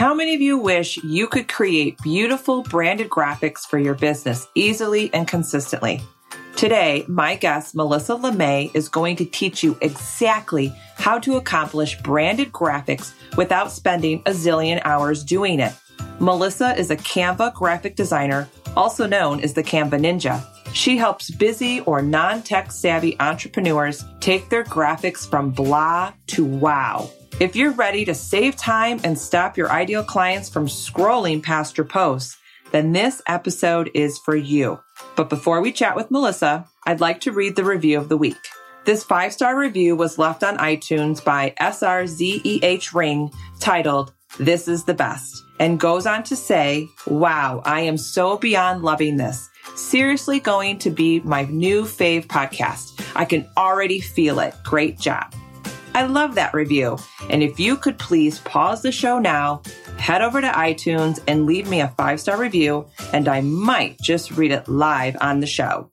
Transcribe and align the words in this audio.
How 0.00 0.14
many 0.14 0.34
of 0.34 0.40
you 0.40 0.56
wish 0.56 0.96
you 1.04 1.26
could 1.26 1.46
create 1.46 2.00
beautiful 2.00 2.62
branded 2.62 3.10
graphics 3.10 3.66
for 3.66 3.78
your 3.78 3.92
business 3.92 4.48
easily 4.54 5.12
and 5.12 5.28
consistently? 5.28 6.00
Today, 6.56 7.04
my 7.06 7.34
guest, 7.34 7.74
Melissa 7.74 8.14
LeMay, 8.14 8.70
is 8.72 8.88
going 8.88 9.16
to 9.16 9.26
teach 9.26 9.62
you 9.62 9.76
exactly 9.82 10.74
how 10.96 11.18
to 11.18 11.36
accomplish 11.36 11.98
branded 11.98 12.50
graphics 12.50 13.12
without 13.36 13.72
spending 13.72 14.22
a 14.24 14.30
zillion 14.30 14.80
hours 14.86 15.22
doing 15.22 15.60
it. 15.60 15.74
Melissa 16.18 16.76
is 16.78 16.90
a 16.90 16.96
Canva 16.96 17.54
graphic 17.54 17.96
designer, 17.96 18.48
also 18.76 19.06
known 19.06 19.40
as 19.40 19.54
the 19.54 19.62
Canva 19.62 20.00
Ninja. 20.00 20.44
She 20.72 20.96
helps 20.96 21.30
busy 21.30 21.80
or 21.80 22.02
non 22.02 22.42
tech 22.42 22.70
savvy 22.70 23.18
entrepreneurs 23.20 24.04
take 24.20 24.48
their 24.48 24.64
graphics 24.64 25.28
from 25.28 25.50
blah 25.50 26.12
to 26.28 26.44
wow. 26.44 27.10
If 27.40 27.56
you're 27.56 27.72
ready 27.72 28.04
to 28.04 28.14
save 28.14 28.56
time 28.56 29.00
and 29.02 29.18
stop 29.18 29.56
your 29.56 29.70
ideal 29.72 30.04
clients 30.04 30.48
from 30.48 30.66
scrolling 30.66 31.42
past 31.42 31.78
your 31.78 31.86
posts, 31.86 32.36
then 32.70 32.92
this 32.92 33.22
episode 33.26 33.90
is 33.94 34.18
for 34.18 34.36
you. 34.36 34.78
But 35.16 35.30
before 35.30 35.60
we 35.60 35.72
chat 35.72 35.96
with 35.96 36.10
Melissa, 36.10 36.66
I'd 36.86 37.00
like 37.00 37.20
to 37.22 37.32
read 37.32 37.56
the 37.56 37.64
review 37.64 37.98
of 37.98 38.08
the 38.08 38.16
week. 38.16 38.36
This 38.84 39.04
five 39.04 39.32
star 39.32 39.58
review 39.58 39.96
was 39.96 40.18
left 40.18 40.42
on 40.42 40.56
iTunes 40.58 41.22
by 41.22 41.54
SRZEH 41.60 42.94
Ring 42.94 43.30
titled, 43.58 44.12
This 44.38 44.68
is 44.68 44.84
the 44.84 44.94
Best, 44.94 45.44
and 45.58 45.80
goes 45.80 46.06
on 46.06 46.22
to 46.24 46.36
say, 46.36 46.88
Wow, 47.06 47.62
I 47.64 47.80
am 47.80 47.96
so 47.96 48.38
beyond 48.38 48.82
loving 48.82 49.16
this. 49.16 49.48
Seriously 49.74 50.40
going 50.40 50.78
to 50.78 50.90
be 50.90 51.20
my 51.20 51.44
new 51.44 51.82
fave 51.82 52.26
podcast. 52.26 53.04
I 53.14 53.24
can 53.24 53.46
already 53.56 54.00
feel 54.00 54.40
it. 54.40 54.54
Great 54.64 54.98
job. 54.98 55.34
I 55.94 56.04
love 56.04 56.36
that 56.36 56.54
review. 56.54 56.98
And 57.28 57.42
if 57.42 57.58
you 57.58 57.76
could 57.76 57.98
please 57.98 58.38
pause 58.40 58.82
the 58.82 58.92
show 58.92 59.18
now, 59.18 59.62
head 59.98 60.22
over 60.22 60.40
to 60.40 60.48
iTunes 60.48 61.18
and 61.26 61.46
leave 61.46 61.68
me 61.68 61.80
a 61.80 61.88
five 61.88 62.20
star 62.20 62.38
review, 62.38 62.86
and 63.12 63.28
I 63.28 63.40
might 63.40 63.98
just 64.00 64.30
read 64.30 64.52
it 64.52 64.68
live 64.68 65.16
on 65.20 65.40
the 65.40 65.46
show. 65.46 65.90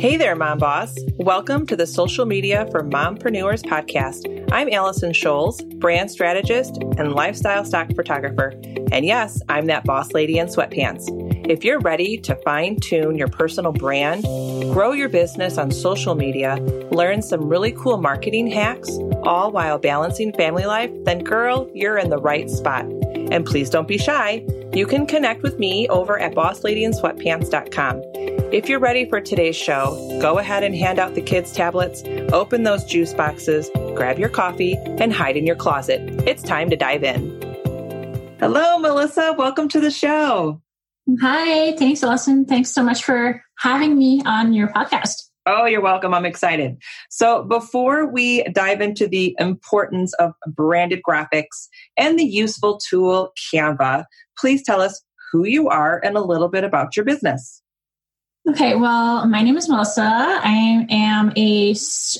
Hey 0.00 0.16
there, 0.16 0.34
Mom 0.34 0.56
Boss. 0.56 0.96
Welcome 1.16 1.66
to 1.66 1.76
the 1.76 1.86
Social 1.86 2.24
Media 2.24 2.66
for 2.70 2.82
Mompreneurs 2.82 3.62
podcast. 3.62 4.50
I'm 4.50 4.72
Allison 4.72 5.12
Scholes, 5.12 5.62
brand 5.78 6.10
strategist 6.10 6.78
and 6.96 7.12
lifestyle 7.12 7.66
stock 7.66 7.94
photographer. 7.94 8.54
And 8.92 9.04
yes, 9.04 9.42
I'm 9.50 9.66
that 9.66 9.84
boss 9.84 10.12
lady 10.12 10.38
in 10.38 10.46
sweatpants. 10.46 11.06
If 11.46 11.64
you're 11.64 11.80
ready 11.80 12.16
to 12.16 12.34
fine 12.36 12.80
tune 12.80 13.18
your 13.18 13.28
personal 13.28 13.72
brand, 13.72 14.22
grow 14.72 14.92
your 14.92 15.10
business 15.10 15.58
on 15.58 15.70
social 15.70 16.14
media, 16.14 16.56
learn 16.90 17.20
some 17.20 17.46
really 17.46 17.72
cool 17.72 17.98
marketing 17.98 18.46
hacks, 18.46 18.88
all 19.24 19.52
while 19.52 19.78
balancing 19.78 20.32
family 20.32 20.64
life, 20.64 20.90
then 21.04 21.18
girl, 21.18 21.70
you're 21.74 21.98
in 21.98 22.08
the 22.08 22.16
right 22.16 22.48
spot. 22.48 22.86
And 22.86 23.44
please 23.44 23.68
don't 23.68 23.86
be 23.86 23.98
shy. 23.98 24.46
You 24.72 24.86
can 24.86 25.04
connect 25.04 25.42
with 25.42 25.58
me 25.58 25.88
over 25.88 26.20
at 26.20 26.34
bossladyinsweatpants.com. 26.34 28.02
If 28.52 28.68
you're 28.68 28.78
ready 28.78 29.08
for 29.08 29.20
today's 29.20 29.56
show, 29.56 30.18
go 30.20 30.38
ahead 30.38 30.62
and 30.62 30.76
hand 30.76 31.00
out 31.00 31.14
the 31.14 31.22
kids' 31.22 31.52
tablets, 31.52 32.04
open 32.32 32.62
those 32.62 32.84
juice 32.84 33.12
boxes, 33.12 33.68
grab 33.94 34.18
your 34.18 34.28
coffee, 34.28 34.76
and 34.76 35.12
hide 35.12 35.36
in 35.36 35.44
your 35.44 35.56
closet. 35.56 36.00
It's 36.26 36.42
time 36.42 36.70
to 36.70 36.76
dive 36.76 37.02
in. 37.02 37.30
Hello, 38.38 38.78
Melissa. 38.78 39.34
Welcome 39.36 39.68
to 39.70 39.80
the 39.80 39.90
show. 39.90 40.62
Hi, 41.20 41.76
thanks, 41.76 42.04
Allison. 42.04 42.44
Thanks 42.44 42.70
so 42.70 42.84
much 42.84 43.02
for 43.02 43.42
having 43.58 43.98
me 43.98 44.22
on 44.24 44.52
your 44.52 44.68
podcast. 44.68 45.29
Oh, 45.46 45.64
you're 45.64 45.80
welcome. 45.80 46.12
I'm 46.12 46.26
excited. 46.26 46.76
So, 47.08 47.44
before 47.44 48.06
we 48.06 48.42
dive 48.44 48.80
into 48.80 49.08
the 49.08 49.34
importance 49.38 50.12
of 50.14 50.32
branded 50.46 51.00
graphics 51.08 51.68
and 51.96 52.18
the 52.18 52.24
useful 52.24 52.78
tool 52.78 53.32
Canva, 53.52 54.04
please 54.38 54.62
tell 54.62 54.80
us 54.82 55.02
who 55.32 55.46
you 55.46 55.68
are 55.68 56.00
and 56.04 56.16
a 56.16 56.22
little 56.22 56.48
bit 56.48 56.64
about 56.64 56.94
your 56.94 57.04
business. 57.04 57.62
Okay, 58.50 58.74
well, 58.74 59.28
my 59.28 59.42
name 59.42 59.56
is 59.56 59.68
Melissa. 59.68 60.02
I 60.02 60.84
am 60.90 61.32
a 61.36 61.70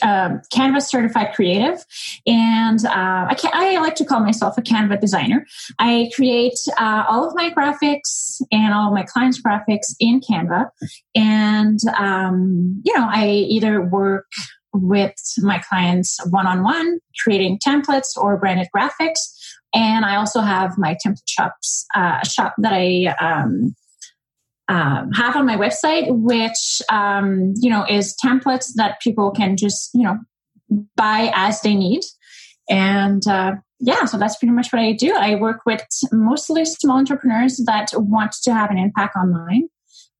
um, 0.02 0.40
Canva 0.54 0.80
certified 0.80 1.34
creative, 1.34 1.84
and 2.24 2.78
uh, 2.86 3.26
I, 3.32 3.36
I, 3.52 3.78
like 3.80 3.96
to 3.96 4.04
call 4.04 4.20
myself 4.20 4.56
a 4.56 4.62
Canva 4.62 5.00
designer. 5.00 5.44
I 5.80 6.08
create 6.14 6.56
uh, 6.78 7.04
all 7.08 7.26
of 7.26 7.34
my 7.34 7.50
graphics 7.50 8.40
and 8.52 8.72
all 8.72 8.88
of 8.88 8.94
my 8.94 9.02
clients' 9.02 9.42
graphics 9.42 9.96
in 9.98 10.20
Canva, 10.20 10.68
and 11.16 11.80
um, 11.98 12.80
you 12.84 12.96
know, 12.96 13.08
I 13.10 13.26
either 13.26 13.82
work 13.82 14.26
with 14.72 15.16
my 15.38 15.58
clients 15.58 16.24
one 16.30 16.46
on 16.46 16.62
one, 16.62 17.00
creating 17.24 17.58
templates 17.58 18.16
or 18.16 18.36
branded 18.36 18.68
graphics, 18.74 19.34
and 19.74 20.04
I 20.04 20.14
also 20.14 20.42
have 20.42 20.78
my 20.78 20.96
template 21.04 21.28
shops 21.28 21.86
uh, 21.96 22.22
shop 22.22 22.54
that 22.58 22.72
I 22.72 23.16
um, 23.20 23.74
um, 24.70 25.10
have 25.12 25.34
on 25.34 25.46
my 25.46 25.56
website, 25.56 26.06
which 26.08 26.80
um, 26.90 27.54
you 27.56 27.68
know 27.68 27.84
is 27.88 28.16
templates 28.24 28.72
that 28.76 29.00
people 29.00 29.32
can 29.32 29.56
just 29.56 29.90
you 29.94 30.04
know 30.04 30.18
buy 30.96 31.32
as 31.34 31.60
they 31.62 31.74
need, 31.74 32.02
and 32.68 33.26
uh, 33.26 33.52
yeah, 33.80 34.04
so 34.04 34.16
that's 34.16 34.36
pretty 34.36 34.52
much 34.52 34.72
what 34.72 34.80
I 34.80 34.92
do. 34.92 35.14
I 35.14 35.34
work 35.34 35.62
with 35.66 35.84
mostly 36.12 36.64
small 36.64 36.98
entrepreneurs 36.98 37.56
that 37.66 37.88
want 37.94 38.32
to 38.44 38.54
have 38.54 38.70
an 38.70 38.78
impact 38.78 39.16
online, 39.16 39.68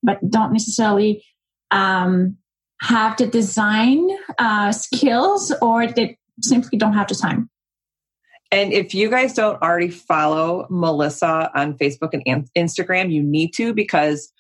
but 0.03 0.19
don't 0.29 0.53
necessarily 0.53 1.25
um, 1.71 2.37
have 2.81 3.19
the 3.19 3.27
design 3.27 4.09
uh, 4.39 4.73
skills 4.73 5.53
or 5.63 5.87
they 5.87 6.19
simply 6.43 6.79
don't 6.79 6.95
have 6.95 7.09
the 7.09 7.15
time. 7.15 7.51
And 8.51 8.73
if 8.73 8.95
you 8.95 9.11
guys 9.11 9.35
don't 9.35 9.63
already 9.63 9.91
follow 9.91 10.67
Melissa 10.71 11.51
on 11.55 11.79
Facebook 11.79 12.21
and 12.27 12.49
Instagram, 12.57 13.13
you 13.13 13.23
need 13.23 13.53
to 13.55 13.73
because 13.73 14.33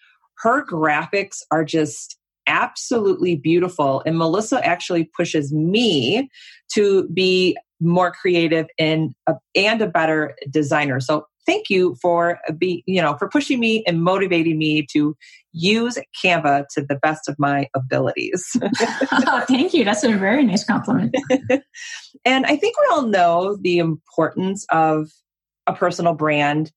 her 0.43 0.65
graphics 0.65 1.43
are 1.51 1.65
just 1.65 2.17
absolutely 2.47 3.37
beautiful. 3.37 4.03
And 4.05 4.19
Melissa 4.19 4.65
actually 4.67 5.05
pushes 5.17 5.53
me 5.53 6.29
to 6.73 7.09
be 7.09 7.57
more 7.81 8.13
creative 8.13 8.67
and 8.79 9.13
a, 9.27 9.35
and 9.55 9.81
a 9.81 9.87
better 9.87 10.35
designer. 10.51 11.01
So 11.01 11.27
thank 11.47 11.71
you 11.71 11.97
for 12.03 12.39
be 12.59 12.85
you 12.87 13.01
know 13.01 13.17
for 13.17 13.29
pushing 13.29 13.59
me 13.59 13.83
and 13.87 14.03
motivating 14.03 14.59
me 14.59 14.87
to 14.93 15.17
use 15.53 15.99
Canva 16.23 16.67
to 16.75 16.83
the 16.83 16.97
best 16.97 17.29
of 17.29 17.37
my 17.39 17.69
abilities. 17.75 18.45
oh, 18.63 19.45
thank 19.49 19.73
you. 19.73 19.85
That's 19.85 20.05
a 20.05 20.17
very 20.17 20.45
nice 20.45 20.65
compliment. 20.65 21.15
and 22.25 22.47
I 22.47 22.57
think 22.57 22.77
we 22.79 22.87
all 22.93 23.07
know 23.07 23.57
the 23.61 23.79
importance 23.79 24.67
of 24.71 25.09
a 25.67 25.73
personal 25.73 26.15
brand 26.15 26.73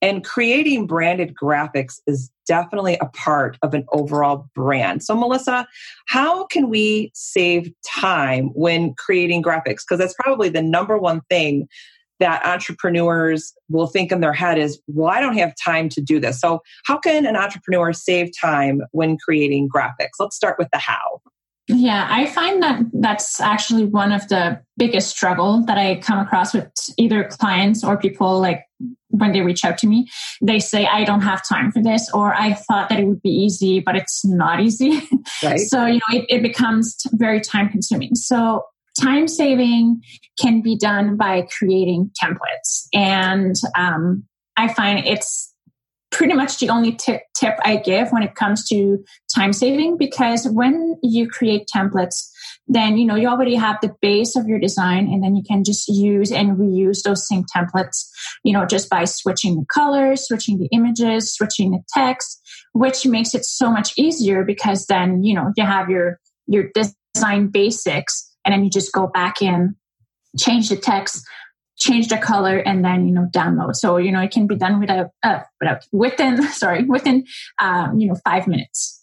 and 0.00 0.24
creating 0.24 0.86
branded 0.86 1.34
graphics 1.40 2.00
is 2.06 2.30
definitely 2.48 2.98
a 3.00 3.06
part 3.06 3.58
of 3.62 3.74
an 3.74 3.84
overall 3.92 4.48
brand. 4.54 5.02
So, 5.04 5.14
Melissa, 5.14 5.68
how 6.06 6.46
can 6.46 6.68
we 6.68 7.12
save 7.14 7.70
time 7.86 8.48
when 8.54 8.94
creating 8.94 9.42
graphics? 9.42 9.82
Because 9.86 9.98
that's 9.98 10.14
probably 10.14 10.48
the 10.48 10.62
number 10.62 10.98
one 10.98 11.20
thing 11.28 11.68
that 12.20 12.44
entrepreneurs 12.44 13.52
will 13.68 13.86
think 13.86 14.10
in 14.10 14.20
their 14.20 14.32
head 14.32 14.58
is, 14.58 14.80
well, 14.88 15.08
I 15.08 15.20
don't 15.20 15.38
have 15.38 15.52
time 15.62 15.88
to 15.90 16.00
do 16.00 16.18
this. 16.18 16.40
So, 16.40 16.62
how 16.84 16.98
can 16.98 17.26
an 17.26 17.36
entrepreneur 17.36 17.92
save 17.92 18.30
time 18.40 18.82
when 18.92 19.18
creating 19.18 19.68
graphics? 19.68 20.18
Let's 20.18 20.34
start 20.34 20.56
with 20.58 20.68
the 20.72 20.78
how. 20.78 21.20
Yeah, 21.68 22.08
I 22.10 22.26
find 22.26 22.62
that 22.62 22.80
that's 22.94 23.40
actually 23.40 23.84
one 23.84 24.10
of 24.10 24.26
the 24.28 24.60
biggest 24.78 25.10
struggle 25.10 25.64
that 25.66 25.76
I 25.76 25.96
come 25.96 26.18
across 26.18 26.54
with 26.54 26.70
either 26.96 27.24
clients 27.24 27.84
or 27.84 27.98
people 27.98 28.40
like 28.40 28.64
when 29.08 29.32
they 29.32 29.42
reach 29.42 29.64
out 29.64 29.76
to 29.78 29.86
me. 29.86 30.08
They 30.40 30.60
say, 30.60 30.86
I 30.86 31.04
don't 31.04 31.20
have 31.20 31.46
time 31.46 31.70
for 31.70 31.82
this, 31.82 32.10
or 32.14 32.34
I 32.34 32.54
thought 32.54 32.88
that 32.88 32.98
it 32.98 33.04
would 33.04 33.22
be 33.22 33.30
easy, 33.30 33.80
but 33.80 33.96
it's 33.96 34.24
not 34.24 34.60
easy. 34.60 35.00
Right. 35.42 35.60
so, 35.60 35.84
you 35.84 35.96
know, 35.96 36.18
it, 36.18 36.24
it 36.28 36.42
becomes 36.42 36.96
very 37.12 37.40
time 37.40 37.68
consuming. 37.68 38.14
So, 38.14 38.64
time 38.98 39.28
saving 39.28 40.00
can 40.40 40.62
be 40.62 40.76
done 40.76 41.16
by 41.16 41.46
creating 41.58 42.10
templates. 42.20 42.86
And 42.92 43.54
um, 43.76 44.24
I 44.56 44.72
find 44.72 45.06
it's 45.06 45.54
pretty 46.10 46.34
much 46.34 46.58
the 46.58 46.70
only 46.70 46.92
tip, 46.92 47.22
tip 47.36 47.56
I 47.64 47.76
give 47.76 48.10
when 48.10 48.22
it 48.22 48.34
comes 48.34 48.66
to 48.68 49.04
time 49.34 49.52
saving 49.52 49.98
because 49.98 50.48
when 50.48 50.96
you 51.02 51.28
create 51.28 51.68
templates, 51.74 52.28
then 52.68 52.98
you 52.98 53.06
know 53.06 53.14
you 53.14 53.28
already 53.28 53.54
have 53.54 53.78
the 53.80 53.94
base 54.00 54.36
of 54.36 54.46
your 54.46 54.58
design 54.58 55.08
and 55.08 55.22
then 55.22 55.34
you 55.34 55.42
can 55.42 55.64
just 55.64 55.88
use 55.88 56.30
and 56.30 56.56
reuse 56.58 57.02
those 57.02 57.26
same 57.26 57.44
templates 57.54 58.08
you 58.44 58.52
know 58.52 58.66
just 58.66 58.90
by 58.90 59.04
switching 59.04 59.56
the 59.56 59.64
colors 59.72 60.26
switching 60.26 60.58
the 60.58 60.66
images 60.66 61.34
switching 61.34 61.70
the 61.70 61.82
text 61.94 62.40
which 62.72 63.06
makes 63.06 63.34
it 63.34 63.44
so 63.44 63.70
much 63.70 63.92
easier 63.96 64.44
because 64.44 64.86
then 64.86 65.22
you 65.22 65.34
know 65.34 65.52
you 65.56 65.64
have 65.64 65.88
your 65.88 66.20
your 66.46 66.68
design 67.14 67.48
basics 67.48 68.30
and 68.44 68.52
then 68.52 68.64
you 68.64 68.70
just 68.70 68.92
go 68.92 69.06
back 69.06 69.40
in 69.42 69.74
change 70.38 70.68
the 70.68 70.76
text 70.76 71.26
change 71.78 72.08
the 72.08 72.18
color 72.18 72.58
and 72.58 72.84
then 72.84 73.06
you 73.06 73.14
know 73.14 73.28
download 73.32 73.74
so 73.74 73.96
you 73.96 74.10
know 74.10 74.20
it 74.20 74.30
can 74.30 74.46
be 74.46 74.56
done 74.56 74.80
without 74.80 75.10
uh, 75.22 75.40
without 75.60 75.84
within 75.92 76.42
sorry 76.52 76.84
within 76.84 77.24
um, 77.58 77.98
you 77.98 78.08
know 78.08 78.16
five 78.24 78.46
minutes 78.46 78.98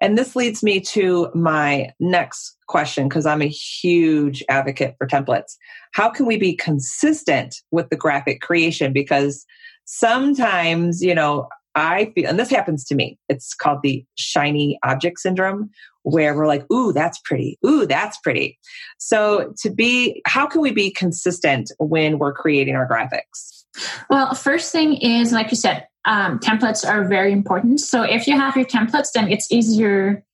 And 0.00 0.18
this 0.18 0.36
leads 0.36 0.62
me 0.62 0.80
to 0.80 1.30
my 1.34 1.90
next 2.00 2.56
question 2.68 3.08
because 3.08 3.24
I'm 3.24 3.42
a 3.42 3.48
huge 3.48 4.44
advocate 4.48 4.94
for 4.98 5.06
templates. 5.06 5.56
How 5.92 6.10
can 6.10 6.26
we 6.26 6.36
be 6.36 6.54
consistent 6.54 7.56
with 7.70 7.88
the 7.88 7.96
graphic 7.96 8.40
creation? 8.40 8.92
Because 8.92 9.46
sometimes, 9.86 11.02
you 11.02 11.14
know, 11.14 11.48
I 11.76 12.10
feel, 12.14 12.28
and 12.28 12.38
this 12.38 12.50
happens 12.50 12.84
to 12.86 12.94
me, 12.94 13.18
it's 13.28 13.54
called 13.54 13.82
the 13.82 14.04
shiny 14.16 14.78
object 14.82 15.20
syndrome, 15.20 15.70
where 16.02 16.34
we're 16.34 16.46
like, 16.46 16.68
ooh, 16.72 16.92
that's 16.92 17.20
pretty. 17.20 17.58
Ooh, 17.64 17.86
that's 17.86 18.18
pretty. 18.18 18.58
So, 18.98 19.52
to 19.58 19.70
be, 19.70 20.22
how 20.24 20.46
can 20.46 20.62
we 20.62 20.72
be 20.72 20.90
consistent 20.90 21.70
when 21.78 22.18
we're 22.18 22.32
creating 22.32 22.74
our 22.74 22.88
graphics? 22.88 23.64
Well, 24.08 24.34
first 24.34 24.72
thing 24.72 24.94
is, 24.94 25.32
like 25.32 25.50
you 25.50 25.56
said, 25.56 25.86
um, 26.06 26.38
templates 26.38 26.88
are 26.88 27.06
very 27.06 27.32
important. 27.32 27.80
So 27.80 28.02
if 28.02 28.26
you 28.26 28.36
have 28.36 28.56
your 28.56 28.64
templates, 28.64 29.12
then 29.14 29.30
it's 29.30 29.50
easier 29.52 30.24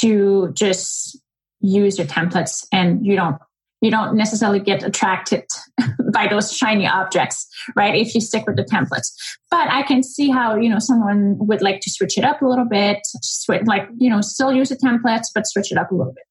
to 0.00 0.50
just 0.54 1.20
use 1.60 1.98
your 1.98 2.06
templates 2.06 2.66
and 2.72 3.04
you 3.04 3.14
don't 3.14 3.36
you 3.80 3.90
don't 3.90 4.16
necessarily 4.16 4.60
get 4.60 4.82
attracted 4.82 5.44
by 6.12 6.26
those 6.28 6.52
shiny 6.52 6.86
objects 6.86 7.46
right 7.76 7.94
if 7.94 8.14
you 8.14 8.20
stick 8.20 8.44
with 8.46 8.56
the 8.56 8.64
templates 8.64 9.12
but 9.50 9.70
i 9.70 9.82
can 9.82 10.02
see 10.02 10.30
how 10.30 10.56
you 10.56 10.68
know 10.68 10.78
someone 10.78 11.36
would 11.38 11.62
like 11.62 11.80
to 11.80 11.90
switch 11.90 12.18
it 12.18 12.24
up 12.24 12.42
a 12.42 12.46
little 12.46 12.68
bit 12.68 12.98
switch, 13.22 13.62
like 13.66 13.88
you 13.98 14.10
know 14.10 14.20
still 14.20 14.52
use 14.52 14.68
the 14.68 14.76
templates 14.76 15.26
but 15.34 15.46
switch 15.46 15.70
it 15.70 15.78
up 15.78 15.90
a 15.90 15.94
little 15.94 16.12
bit 16.12 16.24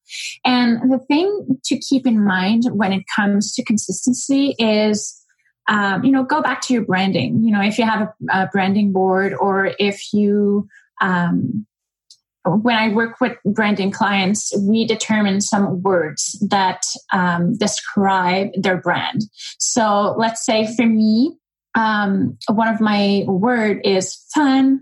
and 0.44 0.90
the 0.90 0.98
thing 0.98 1.58
to 1.64 1.78
keep 1.78 2.06
in 2.06 2.24
mind 2.24 2.64
when 2.72 2.92
it 2.92 3.04
comes 3.14 3.52
to 3.52 3.64
consistency 3.64 4.54
is 4.58 5.14
um, 5.68 6.02
you 6.02 6.10
know, 6.10 6.24
go 6.24 6.40
back 6.40 6.62
to 6.62 6.72
your 6.72 6.84
branding. 6.84 7.44
You 7.44 7.52
know, 7.52 7.60
if 7.60 7.78
you 7.78 7.84
have 7.84 8.08
a, 8.08 8.42
a 8.44 8.48
branding 8.50 8.90
board 8.90 9.34
or 9.34 9.72
if 9.78 10.14
you, 10.14 10.66
um, 11.00 11.66
when 12.56 12.76
I 12.76 12.88
work 12.92 13.20
with 13.20 13.36
branding 13.44 13.90
clients, 13.90 14.52
we 14.60 14.86
determine 14.86 15.40
some 15.40 15.82
words 15.82 16.38
that 16.50 16.82
um, 17.12 17.56
describe 17.56 18.48
their 18.54 18.76
brand. 18.76 19.22
So 19.58 20.14
let's 20.18 20.44
say 20.44 20.74
for 20.74 20.86
me, 20.86 21.36
um, 21.74 22.36
one 22.48 22.68
of 22.68 22.80
my 22.80 23.24
word 23.26 23.80
is 23.84 24.16
fun, 24.34 24.80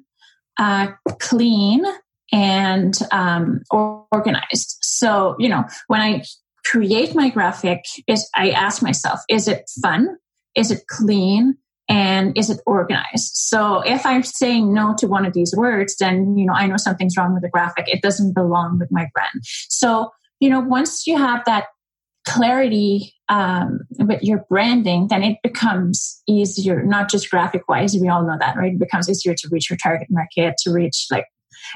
uh, 0.58 0.88
clean, 1.20 1.84
and 2.32 2.94
um, 3.12 3.62
organized. 3.70 4.78
So 4.82 5.36
you 5.38 5.48
know, 5.48 5.64
when 5.88 6.00
I 6.00 6.24
create 6.64 7.14
my 7.14 7.30
graphic, 7.30 7.84
is 8.06 8.28
I 8.34 8.50
ask 8.50 8.82
myself, 8.82 9.20
is 9.28 9.48
it 9.48 9.70
fun? 9.82 10.16
Is 10.56 10.70
it 10.70 10.86
clean? 10.88 11.56
And 11.88 12.36
is 12.36 12.50
it 12.50 12.60
organized? 12.66 13.36
So 13.36 13.80
if 13.82 14.04
I'm 14.04 14.22
saying 14.24 14.74
no 14.74 14.94
to 14.98 15.06
one 15.06 15.24
of 15.24 15.34
these 15.34 15.54
words, 15.56 15.96
then, 15.98 16.36
you 16.36 16.44
know, 16.44 16.52
I 16.52 16.66
know 16.66 16.76
something's 16.76 17.16
wrong 17.16 17.32
with 17.32 17.42
the 17.42 17.48
graphic. 17.48 17.84
It 17.86 18.02
doesn't 18.02 18.34
belong 18.34 18.78
with 18.78 18.88
my 18.90 19.08
brand. 19.14 19.42
So, 19.68 20.10
you 20.40 20.50
know, 20.50 20.60
once 20.60 21.06
you 21.06 21.16
have 21.16 21.44
that 21.46 21.66
clarity 22.26 23.14
um, 23.28 23.80
with 23.98 24.20
your 24.22 24.44
branding, 24.50 25.06
then 25.08 25.22
it 25.22 25.38
becomes 25.44 26.20
easier, 26.26 26.82
not 26.82 27.08
just 27.08 27.30
graphic 27.30 27.68
wise. 27.68 27.94
We 27.94 28.08
all 28.08 28.26
know 28.26 28.36
that, 28.40 28.56
right? 28.56 28.72
It 28.72 28.80
becomes 28.80 29.08
easier 29.08 29.34
to 29.34 29.48
reach 29.52 29.70
your 29.70 29.78
target 29.80 30.08
market, 30.10 30.54
to 30.64 30.72
reach 30.72 31.06
like 31.10 31.26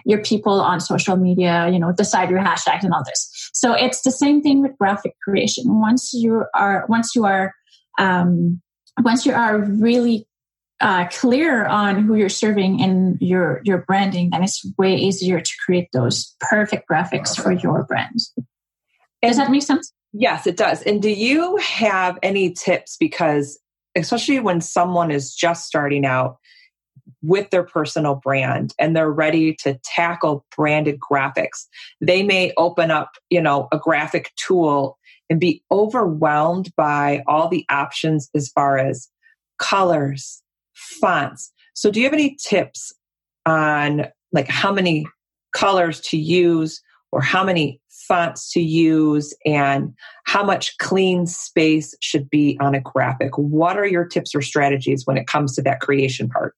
your 0.04 0.20
people 0.22 0.60
on 0.60 0.80
social 0.80 1.16
media, 1.16 1.68
you 1.70 1.78
know, 1.78 1.92
decide 1.92 2.30
your 2.30 2.40
hashtags 2.40 2.82
and 2.82 2.92
all 2.92 3.04
this. 3.04 3.50
So 3.54 3.74
it's 3.74 4.02
the 4.02 4.10
same 4.10 4.42
thing 4.42 4.60
with 4.60 4.76
graphic 4.76 5.12
creation. 5.22 5.64
Once 5.80 6.12
you 6.12 6.44
are, 6.54 6.84
once 6.88 7.14
you 7.14 7.24
are, 7.24 7.54
um, 7.98 8.60
once 9.02 9.26
you 9.26 9.32
are 9.32 9.58
really 9.58 10.26
uh, 10.80 11.06
clear 11.08 11.66
on 11.66 12.02
who 12.02 12.14
you're 12.14 12.28
serving 12.28 12.80
and 12.82 13.20
your 13.20 13.60
your 13.64 13.78
branding, 13.78 14.30
then 14.30 14.42
it's 14.42 14.64
way 14.78 14.94
easier 14.94 15.40
to 15.40 15.52
create 15.64 15.88
those 15.92 16.34
perfect 16.40 16.88
graphics 16.88 17.40
for 17.40 17.52
your 17.52 17.84
brand. 17.84 18.18
Does 19.22 19.36
that 19.36 19.50
make 19.50 19.62
sense? 19.62 19.92
Yes, 20.12 20.46
it 20.46 20.56
does. 20.56 20.82
And 20.82 21.02
do 21.02 21.10
you 21.10 21.56
have 21.58 22.18
any 22.22 22.52
tips? 22.52 22.96
Because 22.98 23.58
especially 23.94 24.40
when 24.40 24.60
someone 24.60 25.10
is 25.10 25.34
just 25.34 25.66
starting 25.66 26.06
out 26.06 26.38
with 27.22 27.50
their 27.50 27.62
personal 27.62 28.14
brand 28.14 28.72
and 28.78 28.96
they're 28.96 29.10
ready 29.10 29.54
to 29.54 29.78
tackle 29.84 30.44
branded 30.56 30.98
graphics, 30.98 31.66
they 32.00 32.22
may 32.22 32.52
open 32.56 32.90
up, 32.90 33.12
you 33.28 33.40
know, 33.40 33.68
a 33.72 33.78
graphic 33.78 34.32
tool 34.36 34.98
and 35.30 35.40
be 35.40 35.62
overwhelmed 35.70 36.74
by 36.76 37.22
all 37.26 37.48
the 37.48 37.64
options 37.70 38.28
as 38.34 38.48
far 38.48 38.76
as 38.76 39.08
colors, 39.58 40.42
fonts. 40.74 41.52
So, 41.74 41.90
do 41.90 42.00
you 42.00 42.06
have 42.06 42.12
any 42.12 42.36
tips 42.36 42.92
on 43.46 44.06
like 44.32 44.48
how 44.48 44.72
many 44.72 45.06
colors 45.54 46.00
to 46.00 46.18
use 46.18 46.82
or 47.12 47.22
how 47.22 47.44
many 47.44 47.80
fonts 47.88 48.52
to 48.52 48.60
use 48.60 49.34
and 49.46 49.94
how 50.24 50.44
much 50.44 50.76
clean 50.78 51.26
space 51.26 51.94
should 52.00 52.28
be 52.28 52.58
on 52.60 52.74
a 52.74 52.80
graphic? 52.80 53.36
What 53.36 53.78
are 53.78 53.86
your 53.86 54.04
tips 54.04 54.34
or 54.34 54.42
strategies 54.42 55.06
when 55.06 55.16
it 55.16 55.26
comes 55.26 55.54
to 55.54 55.62
that 55.62 55.80
creation 55.80 56.28
part? 56.28 56.54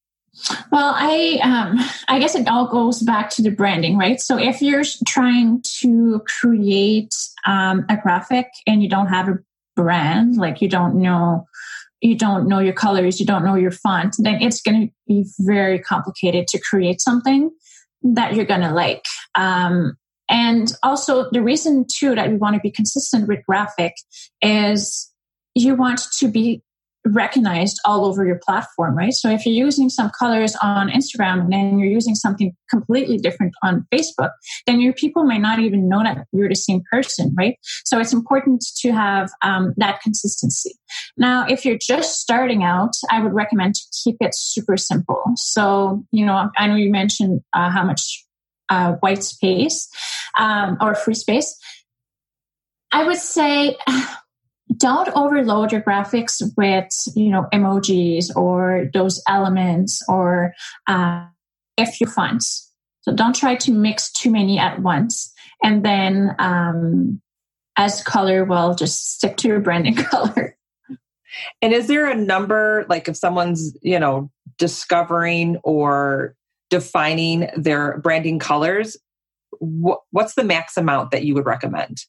Well, 0.70 0.94
I 0.96 1.38
um, 1.42 1.78
I 2.08 2.18
guess 2.18 2.34
it 2.34 2.48
all 2.48 2.66
goes 2.66 3.02
back 3.02 3.30
to 3.30 3.42
the 3.42 3.50
branding, 3.50 3.98
right? 3.98 4.20
So 4.20 4.38
if 4.38 4.62
you're 4.62 4.82
trying 5.06 5.62
to 5.80 6.22
create 6.40 7.14
um, 7.46 7.84
a 7.88 7.96
graphic 7.96 8.48
and 8.66 8.82
you 8.82 8.88
don't 8.88 9.08
have 9.08 9.28
a 9.28 9.38
brand, 9.76 10.36
like 10.36 10.62
you 10.62 10.68
don't 10.68 10.96
know 10.96 11.46
you 12.00 12.16
don't 12.16 12.48
know 12.48 12.58
your 12.58 12.72
colors, 12.72 13.20
you 13.20 13.26
don't 13.26 13.44
know 13.44 13.54
your 13.54 13.70
font, 13.70 14.16
then 14.18 14.42
it's 14.42 14.60
going 14.60 14.88
to 14.88 14.92
be 15.06 15.24
very 15.38 15.78
complicated 15.78 16.48
to 16.48 16.58
create 16.58 17.00
something 17.00 17.50
that 18.02 18.34
you're 18.34 18.44
going 18.44 18.60
to 18.60 18.72
like. 18.72 19.04
Um, 19.36 19.96
and 20.28 20.72
also, 20.82 21.30
the 21.30 21.42
reason 21.42 21.86
too 21.92 22.14
that 22.14 22.30
we 22.30 22.36
want 22.36 22.54
to 22.54 22.60
be 22.60 22.70
consistent 22.70 23.28
with 23.28 23.44
graphic 23.46 23.94
is 24.40 25.12
you 25.54 25.74
want 25.74 26.00
to 26.18 26.28
be 26.28 26.62
recognized 27.04 27.80
all 27.84 28.04
over 28.04 28.24
your 28.24 28.38
platform, 28.44 28.96
right? 28.96 29.12
So 29.12 29.28
if 29.28 29.44
you're 29.44 29.66
using 29.66 29.88
some 29.88 30.10
colors 30.18 30.56
on 30.62 30.88
Instagram 30.88 31.40
and 31.40 31.52
then 31.52 31.78
you're 31.78 31.90
using 31.90 32.14
something 32.14 32.54
completely 32.70 33.16
different 33.18 33.54
on 33.62 33.86
Facebook, 33.92 34.30
then 34.66 34.80
your 34.80 34.92
people 34.92 35.24
might 35.24 35.40
not 35.40 35.58
even 35.58 35.88
know 35.88 36.02
that 36.02 36.26
you're 36.32 36.48
the 36.48 36.54
same 36.54 36.82
person, 36.90 37.34
right? 37.36 37.56
So 37.84 37.98
it's 37.98 38.12
important 38.12 38.64
to 38.80 38.92
have 38.92 39.30
um, 39.42 39.74
that 39.78 40.00
consistency. 40.00 40.74
Now, 41.16 41.46
if 41.46 41.64
you're 41.64 41.78
just 41.78 42.20
starting 42.20 42.62
out, 42.62 42.92
I 43.10 43.20
would 43.22 43.32
recommend 43.32 43.74
to 43.74 43.82
keep 44.04 44.16
it 44.20 44.34
super 44.34 44.76
simple. 44.76 45.22
So, 45.36 46.04
you 46.12 46.24
know, 46.24 46.50
I 46.56 46.66
know 46.66 46.76
you 46.76 46.90
mentioned 46.90 47.40
uh, 47.52 47.70
how 47.70 47.84
much 47.84 48.24
uh, 48.68 48.92
white 49.00 49.24
space 49.24 49.88
um, 50.38 50.78
or 50.80 50.94
free 50.94 51.14
space. 51.14 51.58
I 52.92 53.04
would 53.04 53.18
say 53.18 53.76
don't 54.76 55.08
overload 55.10 55.72
your 55.72 55.82
graphics 55.82 56.42
with 56.56 56.88
you 57.14 57.30
know 57.30 57.46
emojis 57.52 58.34
or 58.34 58.90
those 58.94 59.22
elements 59.28 60.02
or 60.08 60.52
uh, 60.86 61.26
if 61.76 62.00
you 62.00 62.06
fonts 62.06 62.72
so 63.02 63.12
don't 63.12 63.34
try 63.34 63.56
to 63.56 63.72
mix 63.72 64.10
too 64.10 64.30
many 64.30 64.58
at 64.58 64.80
once. 64.80 65.32
And 65.62 65.84
then 65.84 66.34
um, 66.38 67.20
as 67.76 68.02
color 68.02 68.44
well 68.44 68.74
just 68.74 69.16
stick 69.16 69.36
to 69.38 69.48
your 69.48 69.60
branding 69.60 69.94
color. 70.10 70.56
And 71.60 71.72
is 71.72 71.86
there 71.88 72.08
a 72.08 72.14
number 72.14 72.86
like 72.88 73.08
if 73.08 73.16
someone's 73.16 73.76
you 73.82 73.98
know 73.98 74.30
discovering 74.58 75.58
or 75.64 76.36
defining 76.70 77.48
their 77.56 77.98
branding 77.98 78.38
colors 78.38 78.96
wh- 79.60 80.00
what's 80.10 80.34
the 80.34 80.44
max 80.44 80.76
amount 80.76 81.10
that 81.10 81.24
you 81.24 81.34
would 81.34 81.46
recommend? 81.46 82.04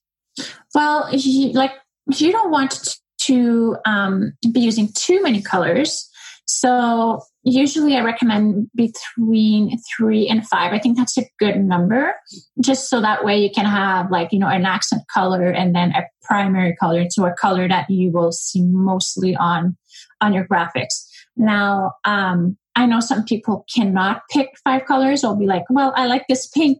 Well 0.75 1.09
like 1.53 1.71
you 2.07 2.31
don't 2.31 2.51
want 2.51 2.97
to 3.21 3.77
um, 3.85 4.33
be 4.51 4.59
using 4.59 4.89
too 4.93 5.21
many 5.23 5.41
colors. 5.41 6.09
So 6.45 7.21
usually 7.43 7.95
I 7.95 8.01
recommend 8.01 8.69
between 8.75 9.77
three 9.95 10.27
and 10.27 10.45
five. 10.47 10.73
I 10.73 10.79
think 10.79 10.97
that's 10.97 11.17
a 11.17 11.23
good 11.39 11.57
number, 11.57 12.13
just 12.61 12.89
so 12.89 12.99
that 13.01 13.23
way 13.23 13.37
you 13.37 13.49
can 13.49 13.65
have 13.65 14.11
like, 14.11 14.33
you 14.33 14.39
know, 14.39 14.49
an 14.49 14.65
accent 14.65 15.03
color 15.13 15.47
and 15.49 15.73
then 15.73 15.91
a 15.91 16.03
primary 16.23 16.75
color. 16.75 17.05
So 17.09 17.25
a 17.25 17.33
color 17.33 17.67
that 17.69 17.89
you 17.89 18.11
will 18.11 18.33
see 18.33 18.61
mostly 18.61 19.35
on, 19.35 19.77
on 20.19 20.33
your 20.33 20.45
graphics. 20.45 21.05
Now, 21.37 21.93
um, 22.03 22.57
I 22.75 22.87
know 22.87 22.99
some 22.99 23.23
people 23.23 23.65
cannot 23.73 24.23
pick 24.31 24.49
five 24.63 24.85
colors 24.85 25.23
or 25.23 25.37
be 25.37 25.45
like, 25.45 25.63
well, 25.69 25.93
I 25.95 26.07
like 26.07 26.25
this 26.27 26.47
pink 26.47 26.79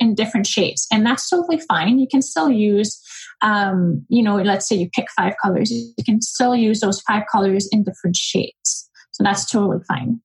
in 0.00 0.14
different 0.14 0.46
shades. 0.46 0.86
And 0.90 1.06
that's 1.06 1.28
totally 1.28 1.60
fine. 1.60 1.98
You 1.98 2.08
can 2.10 2.22
still 2.22 2.50
use 2.50 3.00
um, 3.44 4.04
you 4.08 4.22
know, 4.22 4.36
let's 4.36 4.66
say 4.66 4.74
you 4.74 4.88
pick 4.92 5.06
five 5.16 5.34
colors, 5.40 5.70
you 5.70 5.92
can 6.04 6.20
still 6.22 6.56
use 6.56 6.80
those 6.80 7.00
five 7.02 7.24
colors 7.30 7.68
in 7.70 7.84
different 7.84 8.16
shades. 8.16 8.88
So 9.12 9.22
that's 9.22 9.48
totally 9.48 9.84
fine. 9.86 10.20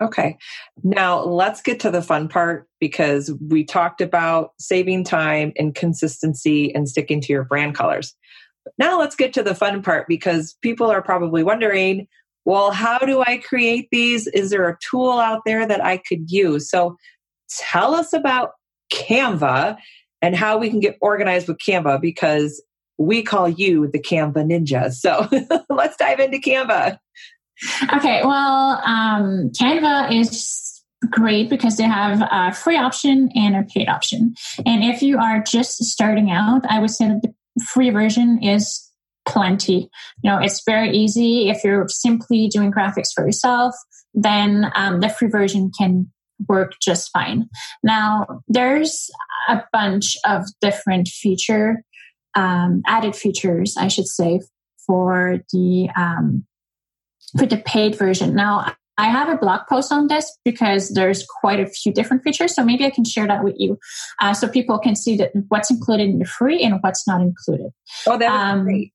Okay. 0.00 0.38
Now 0.82 1.22
let's 1.24 1.60
get 1.60 1.80
to 1.80 1.90
the 1.90 2.02
fun 2.02 2.28
part 2.28 2.68
because 2.80 3.32
we 3.48 3.64
talked 3.64 4.00
about 4.00 4.52
saving 4.58 5.04
time 5.04 5.52
and 5.56 5.74
consistency 5.74 6.74
and 6.74 6.88
sticking 6.88 7.20
to 7.20 7.32
your 7.32 7.44
brand 7.44 7.74
colors. 7.74 8.14
Now 8.78 8.98
let's 8.98 9.16
get 9.16 9.32
to 9.34 9.42
the 9.42 9.56
fun 9.56 9.82
part 9.82 10.06
because 10.08 10.56
people 10.62 10.88
are 10.90 11.02
probably 11.02 11.42
wondering, 11.42 12.06
well, 12.44 12.70
how 12.70 12.98
do 12.98 13.22
I 13.26 13.38
create 13.38 13.88
these? 13.90 14.28
Is 14.28 14.50
there 14.50 14.68
a 14.68 14.78
tool 14.88 15.18
out 15.18 15.42
there 15.44 15.66
that 15.66 15.84
I 15.84 15.96
could 15.98 16.30
use? 16.30 16.70
So 16.70 16.96
tell 17.50 17.94
us 17.94 18.12
about 18.12 18.52
Canva 18.92 19.76
and 20.22 20.36
how 20.36 20.56
we 20.56 20.70
can 20.70 20.80
get 20.80 20.96
organized 21.02 21.48
with 21.48 21.58
Canva 21.58 22.00
because 22.00 22.62
we 22.96 23.22
call 23.22 23.48
you 23.48 23.88
the 23.88 23.98
Canva 23.98 24.34
ninja. 24.34 24.92
So 24.92 25.28
let's 25.68 25.96
dive 25.96 26.20
into 26.20 26.38
Canva. 26.38 26.98
Okay, 27.94 28.22
well, 28.24 28.80
um, 28.84 29.50
Canva 29.50 30.18
is 30.18 30.82
great 31.10 31.50
because 31.50 31.76
they 31.76 31.84
have 31.84 32.22
a 32.30 32.52
free 32.54 32.76
option 32.76 33.30
and 33.34 33.56
a 33.56 33.64
paid 33.64 33.88
option. 33.88 34.34
And 34.64 34.84
if 34.84 35.02
you 35.02 35.18
are 35.18 35.42
just 35.42 35.82
starting 35.84 36.30
out, 36.30 36.62
I 36.68 36.78
would 36.78 36.90
say 36.90 37.08
that 37.08 37.22
the 37.22 37.64
free 37.64 37.90
version 37.90 38.42
is 38.42 38.88
plenty. 39.26 39.88
You 40.22 40.30
know, 40.30 40.38
it's 40.38 40.62
very 40.64 40.96
easy. 40.96 41.48
If 41.48 41.64
you're 41.64 41.88
simply 41.88 42.48
doing 42.48 42.72
graphics 42.72 43.12
for 43.14 43.26
yourself, 43.26 43.74
then 44.14 44.70
um, 44.74 45.00
the 45.00 45.08
free 45.08 45.28
version 45.28 45.70
can 45.76 46.10
work 46.48 46.74
just 46.80 47.10
fine. 47.12 47.48
Now, 47.82 48.42
there's 48.48 49.10
a 49.48 49.62
bunch 49.72 50.16
of 50.24 50.44
different 50.60 51.08
feature, 51.08 51.82
um, 52.34 52.82
added 52.86 53.16
features, 53.16 53.76
I 53.78 53.88
should 53.88 54.06
say, 54.06 54.40
for 54.86 55.40
the 55.52 55.88
um, 55.96 56.44
for 57.38 57.46
the 57.46 57.58
paid 57.58 57.94
version. 57.94 58.34
Now, 58.34 58.74
I 58.98 59.08
have 59.08 59.28
a 59.28 59.36
blog 59.36 59.62
post 59.68 59.90
on 59.90 60.08
this 60.08 60.36
because 60.44 60.90
there's 60.90 61.26
quite 61.40 61.60
a 61.60 61.66
few 61.66 61.92
different 61.92 62.22
features. 62.22 62.54
So 62.54 62.62
maybe 62.62 62.84
I 62.84 62.90
can 62.90 63.04
share 63.04 63.26
that 63.26 63.42
with 63.42 63.54
you, 63.58 63.78
uh, 64.20 64.34
so 64.34 64.48
people 64.48 64.78
can 64.78 64.94
see 64.94 65.16
that 65.16 65.32
what's 65.48 65.70
included 65.70 66.08
in 66.10 66.18
the 66.18 66.24
free 66.24 66.62
and 66.62 66.78
what's 66.80 67.06
not 67.06 67.20
included. 67.20 67.70
Oh, 68.06 68.18
that 68.18 68.30
um, 68.30 68.64
great. 68.64 68.92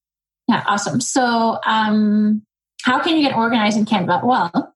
Yeah, 0.47 0.63
awesome. 0.67 1.01
So, 1.01 1.59
um, 1.65 2.43
how 2.83 3.01
can 3.01 3.17
you 3.17 3.27
get 3.27 3.35
organized 3.35 3.77
in 3.77 3.85
Canva? 3.85 4.23
Well, 4.23 4.73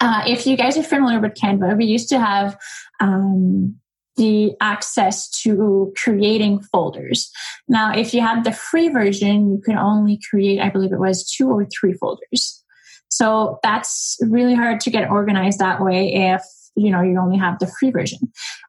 uh, 0.00 0.22
if 0.26 0.46
you 0.46 0.56
guys 0.56 0.76
are 0.76 0.82
familiar 0.82 1.20
with 1.20 1.34
Canva, 1.34 1.76
we 1.76 1.86
used 1.86 2.08
to 2.10 2.18
have 2.18 2.56
um, 3.00 3.76
the 4.16 4.52
access 4.60 5.30
to 5.42 5.92
creating 5.96 6.60
folders. 6.60 7.30
Now, 7.68 7.92
if 7.94 8.12
you 8.12 8.20
had 8.20 8.44
the 8.44 8.52
free 8.52 8.88
version, 8.88 9.52
you 9.52 9.62
could 9.64 9.76
only 9.76 10.20
create, 10.28 10.60
I 10.60 10.70
believe 10.70 10.92
it 10.92 11.00
was 11.00 11.28
two 11.30 11.48
or 11.48 11.66
three 11.66 11.94
folders. 11.94 12.62
So 13.10 13.58
that's 13.62 14.18
really 14.20 14.54
hard 14.54 14.80
to 14.80 14.90
get 14.90 15.10
organized 15.10 15.60
that 15.60 15.82
way 15.82 16.12
if 16.14 16.42
you 16.76 16.90
know 16.90 17.02
you 17.02 17.18
only 17.18 17.38
have 17.38 17.58
the 17.58 17.70
free 17.80 17.90
version. 17.90 18.18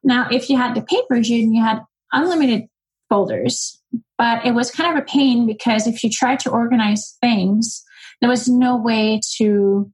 Now, 0.02 0.28
if 0.30 0.48
you 0.48 0.56
had 0.56 0.74
the 0.74 0.82
paid 0.82 1.04
version, 1.10 1.54
you 1.54 1.62
had 1.62 1.80
unlimited 2.12 2.66
folders, 3.08 3.80
but 4.16 4.44
it 4.46 4.52
was 4.52 4.70
kind 4.70 4.96
of 4.96 5.02
a 5.02 5.06
pain 5.06 5.46
because 5.46 5.86
if 5.86 6.02
you 6.02 6.10
tried 6.10 6.40
to 6.40 6.50
organize 6.50 7.16
things, 7.20 7.84
there 8.20 8.30
was 8.30 8.48
no 8.48 8.76
way 8.76 9.20
to 9.36 9.92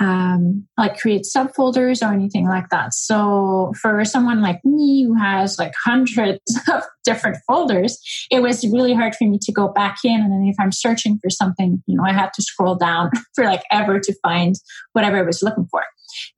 um, 0.00 0.66
like 0.78 0.98
create 0.98 1.24
subfolders 1.24 2.02
or 2.02 2.12
anything 2.12 2.48
like 2.48 2.70
that. 2.70 2.94
So 2.94 3.72
for 3.80 4.02
someone 4.04 4.40
like 4.40 4.64
me 4.64 5.04
who 5.04 5.14
has 5.14 5.58
like 5.58 5.72
hundreds 5.84 6.40
of 6.72 6.82
different 7.04 7.36
folders, 7.46 8.00
it 8.30 8.40
was 8.40 8.66
really 8.66 8.94
hard 8.94 9.14
for 9.14 9.28
me 9.28 9.38
to 9.42 9.52
go 9.52 9.68
back 9.68 9.98
in. 10.02 10.20
And 10.20 10.32
then 10.32 10.46
if 10.46 10.56
I'm 10.58 10.72
searching 10.72 11.18
for 11.22 11.28
something, 11.28 11.82
you 11.86 11.96
know, 11.96 12.04
I 12.04 12.12
had 12.12 12.32
to 12.34 12.42
scroll 12.42 12.76
down 12.76 13.10
for 13.34 13.44
like 13.44 13.62
ever 13.70 14.00
to 14.00 14.14
find 14.22 14.54
whatever 14.94 15.18
I 15.18 15.22
was 15.22 15.42
looking 15.42 15.68
for. 15.70 15.84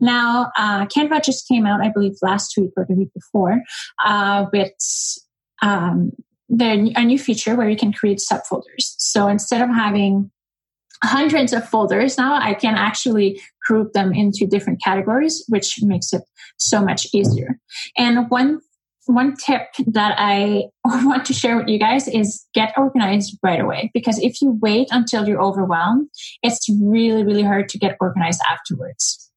Now, 0.01 0.51
uh, 0.57 0.87
Canva 0.87 1.25
just 1.25 1.47
came 1.49 1.65
out, 1.65 1.81
I 1.81 1.89
believe, 1.89 2.15
last 2.21 2.55
week 2.59 2.73
or 2.77 2.85
the 2.87 2.95
week 2.95 3.09
before, 3.15 3.63
uh, 4.05 4.47
with 4.53 4.73
um, 5.63 6.11
the, 6.49 6.93
a 6.97 7.05
new 7.05 7.19
feature 7.19 7.55
where 7.55 7.71
you 7.71 7.77
can 7.77 7.93
create 7.93 8.19
subfolders. 8.19 8.95
So 8.99 9.29
instead 9.29 9.63
of 9.63 9.71
having 9.71 10.31
hundreds 11.03 11.53
of 11.53 11.69
folders 11.69 12.17
now 12.17 12.35
i 12.41 12.55
can 12.55 12.75
actually 12.75 13.41
group 13.67 13.93
them 13.93 14.13
into 14.13 14.47
different 14.47 14.81
categories 14.83 15.45
which 15.49 15.79
makes 15.83 16.13
it 16.13 16.23
so 16.63 16.83
much 16.83 17.07
easier. 17.13 17.59
And 17.97 18.31
one 18.31 18.61
one 19.07 19.35
tip 19.37 19.63
that 19.89 20.15
i 20.17 20.63
want 20.85 21.25
to 21.27 21.33
share 21.33 21.57
with 21.57 21.69
you 21.69 21.79
guys 21.79 22.07
is 22.07 22.47
get 22.55 22.73
organized 22.77 23.37
right 23.43 23.61
away 23.61 23.91
because 23.93 24.19
if 24.21 24.41
you 24.41 24.57
wait 24.63 24.87
until 24.93 25.27
you're 25.27 25.43
overwhelmed 25.43 26.09
it's 26.43 26.69
really 26.81 27.25
really 27.25 27.43
hard 27.43 27.69
to 27.69 27.79
get 27.79 27.97
organized 28.01 28.41
afterwards. 28.49 29.31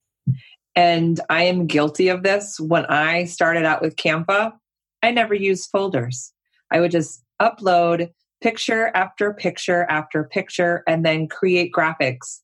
And 0.75 1.19
i 1.29 1.43
am 1.43 1.65
guilty 1.65 2.10
of 2.10 2.22
this. 2.22 2.60
When 2.60 2.86
i 2.86 3.25
started 3.25 3.65
out 3.65 3.81
with 3.81 3.95
canva 3.95 4.53
i 5.01 5.12
never 5.12 5.34
used 5.34 5.69
folders. 5.72 6.31
I 6.72 6.79
would 6.79 6.91
just 6.91 7.24
upload 7.41 8.12
picture 8.45 8.91
after 8.93 9.33
picture 9.33 9.87
after 9.89 10.23
picture 10.23 10.83
and 10.87 11.03
then 11.03 11.27
create 11.27 11.71
graphics. 11.75 12.41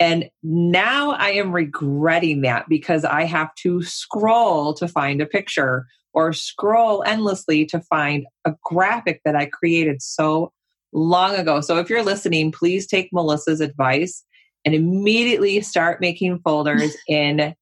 And 0.00 0.28
now 0.42 1.12
I 1.12 1.30
am 1.30 1.52
regretting 1.52 2.40
that 2.40 2.68
because 2.68 3.04
I 3.04 3.22
have 3.26 3.54
to 3.62 3.80
scroll 3.82 4.74
to 4.74 4.88
find 4.88 5.20
a 5.20 5.26
picture 5.26 5.86
or 6.12 6.32
scroll 6.32 7.04
endlessly 7.06 7.64
to 7.66 7.78
find 7.78 8.26
a 8.44 8.54
graphic 8.64 9.20
that 9.24 9.36
I 9.36 9.46
created 9.46 10.02
so 10.02 10.52
long 10.92 11.36
ago. 11.36 11.60
So 11.60 11.78
if 11.78 11.88
you're 11.88 12.02
listening, 12.02 12.50
please 12.50 12.88
take 12.88 13.10
Melissa's 13.12 13.60
advice 13.60 14.24
and 14.64 14.74
immediately 14.74 15.60
start 15.60 16.00
making 16.00 16.40
folders 16.40 16.96
in 17.08 17.54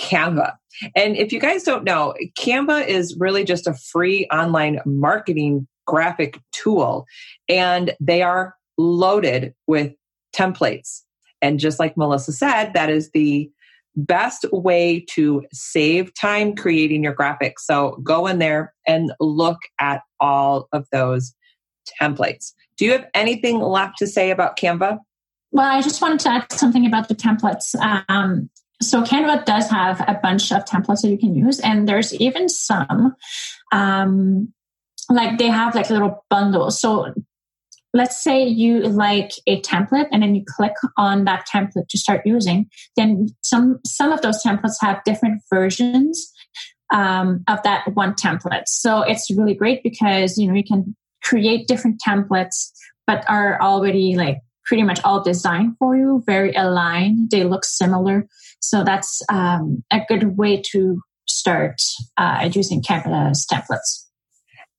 Canva. 0.00 0.54
And 0.96 1.16
if 1.16 1.32
you 1.32 1.38
guys 1.38 1.62
don't 1.62 1.84
know, 1.84 2.12
Canva 2.36 2.88
is 2.88 3.16
really 3.20 3.44
just 3.44 3.68
a 3.68 3.74
free 3.74 4.26
online 4.32 4.80
marketing 4.84 5.68
graphic 5.90 6.40
tool 6.52 7.04
and 7.48 7.94
they 7.98 8.22
are 8.22 8.54
loaded 8.78 9.52
with 9.66 9.92
templates. 10.32 11.00
And 11.42 11.58
just 11.58 11.80
like 11.80 11.96
Melissa 11.96 12.32
said, 12.32 12.72
that 12.74 12.90
is 12.90 13.10
the 13.10 13.50
best 13.96 14.46
way 14.52 15.04
to 15.10 15.44
save 15.52 16.14
time 16.14 16.54
creating 16.54 17.02
your 17.02 17.14
graphics. 17.14 17.60
So 17.60 17.96
go 18.04 18.28
in 18.28 18.38
there 18.38 18.72
and 18.86 19.12
look 19.18 19.58
at 19.80 20.02
all 20.20 20.68
of 20.72 20.86
those 20.92 21.34
templates. 22.00 22.52
Do 22.76 22.84
you 22.84 22.92
have 22.92 23.08
anything 23.12 23.58
left 23.58 23.98
to 23.98 24.06
say 24.06 24.30
about 24.30 24.56
Canva? 24.56 24.98
Well, 25.50 25.66
I 25.66 25.82
just 25.82 26.00
wanted 26.00 26.20
to 26.20 26.30
add 26.30 26.52
something 26.52 26.86
about 26.86 27.08
the 27.08 27.16
templates. 27.16 27.74
Um, 28.08 28.48
so 28.80 29.02
Canva 29.02 29.44
does 29.44 29.68
have 29.68 30.00
a 30.02 30.18
bunch 30.22 30.52
of 30.52 30.64
templates 30.64 31.02
that 31.02 31.10
you 31.10 31.18
can 31.18 31.34
use, 31.34 31.58
and 31.60 31.88
there's 31.88 32.14
even 32.14 32.48
some 32.48 33.16
um, 33.72 34.52
like 35.10 35.38
they 35.38 35.48
have 35.48 35.74
like 35.74 35.90
little 35.90 36.24
bundles. 36.30 36.80
So 36.80 37.12
let's 37.92 38.22
say 38.22 38.44
you 38.46 38.80
like 38.82 39.32
a 39.46 39.60
template 39.62 40.06
and 40.12 40.22
then 40.22 40.34
you 40.34 40.44
click 40.46 40.74
on 40.96 41.24
that 41.24 41.46
template 41.52 41.88
to 41.88 41.98
start 41.98 42.22
using 42.24 42.70
then 42.96 43.28
some 43.42 43.80
some 43.84 44.12
of 44.12 44.22
those 44.22 44.40
templates 44.44 44.76
have 44.80 45.02
different 45.04 45.42
versions 45.52 46.32
um, 46.92 47.44
of 47.48 47.62
that 47.62 47.84
one 47.94 48.14
template. 48.14 48.64
So 48.66 49.02
it's 49.02 49.30
really 49.30 49.54
great 49.54 49.82
because 49.82 50.38
you 50.38 50.48
know 50.48 50.54
you 50.54 50.64
can 50.64 50.96
create 51.22 51.68
different 51.68 52.00
templates 52.06 52.70
but 53.06 53.24
are 53.28 53.60
already 53.60 54.14
like 54.16 54.38
pretty 54.64 54.84
much 54.84 55.00
all 55.02 55.22
designed 55.22 55.74
for 55.78 55.96
you 55.96 56.22
very 56.26 56.52
aligned. 56.54 57.30
They 57.30 57.42
look 57.42 57.64
similar. 57.64 58.26
So 58.60 58.84
that's 58.84 59.20
um, 59.28 59.82
a 59.90 60.00
good 60.08 60.36
way 60.36 60.62
to 60.70 61.00
start 61.26 61.80
uh, 62.16 62.48
using 62.52 62.82
canva's 62.82 63.46
templates 63.50 64.09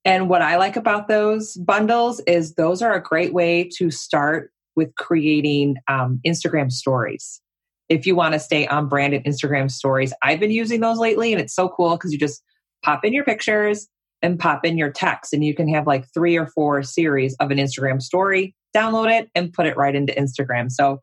and 0.03 0.29
what 0.29 0.41
I 0.41 0.57
like 0.57 0.75
about 0.75 1.07
those 1.07 1.55
bundles 1.57 2.19
is 2.21 2.55
those 2.55 2.81
are 2.81 2.93
a 2.93 3.01
great 3.01 3.33
way 3.33 3.69
to 3.77 3.91
start 3.91 4.51
with 4.75 4.95
creating 4.95 5.77
um, 5.87 6.19
Instagram 6.25 6.71
stories. 6.71 7.41
If 7.89 8.05
you 8.05 8.15
want 8.15 8.33
to 8.33 8.39
stay 8.39 8.67
on 8.67 8.87
branded 8.87 9.25
Instagram 9.25 9.69
stories, 9.69 10.13
I've 10.23 10.39
been 10.39 10.51
using 10.51 10.79
those 10.79 10.97
lately 10.97 11.33
and 11.33 11.41
it's 11.41 11.53
so 11.53 11.69
cool 11.69 11.91
because 11.91 12.11
you 12.11 12.17
just 12.17 12.41
pop 12.83 13.05
in 13.05 13.13
your 13.13 13.25
pictures 13.25 13.87
and 14.21 14.39
pop 14.39 14.65
in 14.65 14.77
your 14.77 14.91
text 14.91 15.33
and 15.33 15.43
you 15.43 15.53
can 15.53 15.67
have 15.67 15.87
like 15.87 16.05
three 16.13 16.37
or 16.37 16.47
four 16.47 16.83
series 16.83 17.35
of 17.35 17.51
an 17.51 17.57
Instagram 17.57 18.01
story, 18.01 18.55
download 18.75 19.11
it 19.11 19.29
and 19.35 19.53
put 19.53 19.65
it 19.65 19.77
right 19.77 19.95
into 19.95 20.13
Instagram. 20.13 20.71
So 20.71 21.01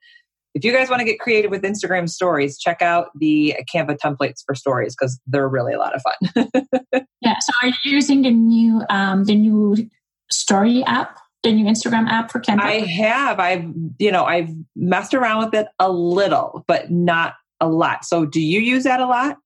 if 0.54 0.64
you 0.64 0.72
guys 0.72 0.88
want 0.88 1.00
to 1.00 1.04
get 1.04 1.20
creative 1.20 1.50
with 1.50 1.62
Instagram 1.62 2.08
stories, 2.08 2.58
check 2.58 2.82
out 2.82 3.08
the 3.18 3.56
Canva 3.72 3.98
templates 3.98 4.42
for 4.44 4.54
stories 4.54 4.94
because 4.98 5.20
they're 5.26 5.48
really 5.48 5.72
a 5.72 5.78
lot 5.78 5.94
of 5.94 6.02
fun. 6.02 6.50
yeah. 7.20 7.36
So 7.40 7.52
are 7.62 7.68
you 7.68 7.74
using 7.84 8.22
the 8.22 8.30
new 8.30 8.82
um, 8.90 9.24
the 9.24 9.34
new 9.34 9.76
story 10.30 10.82
app? 10.84 11.18
The 11.44 11.52
new 11.52 11.66
Instagram 11.66 12.08
app 12.08 12.32
for 12.32 12.40
Canva? 12.40 12.60
I 12.62 12.78
have. 12.80 13.38
I've 13.38 13.64
you 13.98 14.10
know, 14.10 14.24
I've 14.24 14.50
messed 14.74 15.14
around 15.14 15.44
with 15.44 15.54
it 15.54 15.68
a 15.78 15.90
little, 15.90 16.64
but 16.66 16.90
not 16.90 17.34
a 17.60 17.68
lot. 17.68 18.04
So 18.04 18.24
do 18.24 18.40
you 18.40 18.60
use 18.60 18.84
that 18.84 19.00
a 19.00 19.06
lot? 19.06 19.36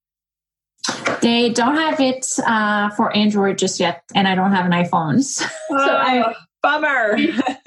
They 1.21 1.49
don't 1.49 1.75
have 1.75 1.99
it 2.01 2.27
uh, 2.45 2.89
for 2.91 3.15
Android 3.15 3.57
just 3.57 3.79
yet, 3.79 4.03
and 4.13 4.27
I 4.27 4.35
don't 4.35 4.51
have 4.51 4.65
an 4.65 4.71
iPhone. 4.71 5.23
so 5.23 5.45
oh, 5.71 5.75
I, 5.75 6.33
bummer. 6.63 7.17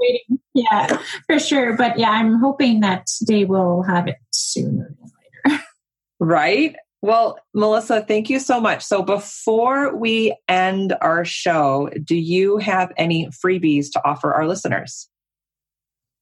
waiting. 0.00 0.38
Yeah, 0.54 0.98
for 1.26 1.38
sure. 1.38 1.76
But 1.76 1.98
yeah, 1.98 2.10
I'm 2.10 2.38
hoping 2.38 2.80
that 2.80 3.06
they 3.26 3.44
will 3.44 3.82
have 3.82 4.08
it 4.08 4.16
sooner 4.32 4.94
than 4.98 5.10
later. 5.46 5.62
Right. 6.20 6.74
Well, 7.00 7.38
Melissa, 7.54 8.02
thank 8.02 8.28
you 8.28 8.40
so 8.40 8.60
much. 8.60 8.82
So 8.82 9.02
before 9.02 9.96
we 9.96 10.36
end 10.48 10.96
our 11.00 11.24
show, 11.24 11.88
do 12.02 12.16
you 12.16 12.58
have 12.58 12.92
any 12.96 13.28
freebies 13.28 13.92
to 13.92 14.04
offer 14.04 14.34
our 14.34 14.48
listeners? 14.48 15.08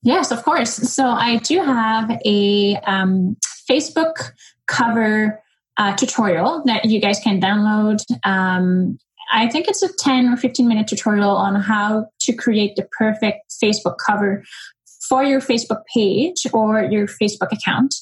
Yes, 0.03 0.31
of 0.31 0.43
course. 0.43 0.71
So 0.71 1.07
I 1.07 1.39
do 1.39 1.63
have 1.63 2.11
a 2.27 2.77
um, 2.87 3.39
Facebook 3.69 4.33
cover 4.67 5.43
uh, 5.79 5.97
tutorial 5.97 6.63
that 6.67 6.85
you 6.85 7.01
guys 7.01 7.21
can 7.21 7.41
download. 7.41 8.05
Um, 8.25 8.99
I 9.31 9.49
think 9.49 9.69
it's 9.69 9.83
a 9.83 9.93
10 9.93 10.29
or 10.29 10.37
15 10.37 10.69
minute 10.69 10.87
tutorial 10.89 11.31
on 11.31 11.55
how 11.57 12.07
to 12.21 12.33
create 12.33 12.77
the 12.77 12.89
perfect 12.99 13.55
Facebook 13.63 13.97
cover 14.05 14.45
for 15.09 15.23
your 15.23 15.41
Facebook 15.41 15.83
page 15.95 16.47
or 16.53 16.83
your 16.83 17.07
Facebook 17.07 17.53
account. 17.53 17.95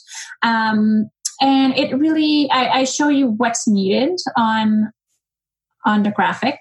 Um, 0.43 1.11
and 1.41 1.77
it 1.77 1.97
really, 1.97 2.49
I, 2.51 2.81
I 2.81 2.85
show 2.85 3.09
you 3.09 3.29
what's 3.29 3.67
needed 3.67 4.19
on 4.37 4.93
on 5.87 6.03
the 6.03 6.11
graphic 6.11 6.59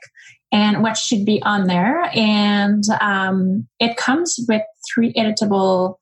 and 0.51 0.84
what 0.84 0.98
should 0.98 1.25
be 1.25 1.41
on 1.43 1.67
there. 1.67 2.10
And 2.13 2.84
um, 3.01 3.67
it 3.79 3.98
comes 3.98 4.38
with 4.48 4.62
three 4.93 5.13
editable 5.13 5.96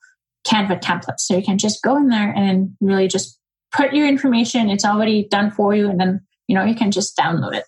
Canva 0.46 0.82
templates. 0.82 1.20
So 1.20 1.38
you 1.38 1.44
can 1.44 1.58
just 1.58 1.84
go 1.84 1.96
in 1.98 2.08
there 2.10 2.34
and 2.36 2.76
really 2.82 3.08
just 3.08 3.40
put 3.72 3.94
your 3.94 4.08
information. 4.08 4.70
It's 4.70 4.86
already 4.86 5.28
done 5.30 5.52
for 5.52 5.76
you. 5.76 5.90
And 5.90 6.00
then, 6.00 6.22
you 6.48 6.56
know, 6.56 6.66
you 6.66 6.76
can 6.76 6.92
just 6.92 7.16
download 7.16 7.54
it. 7.54 7.64